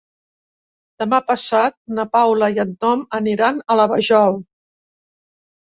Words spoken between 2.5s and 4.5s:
i en Tom aniran a la Vajol.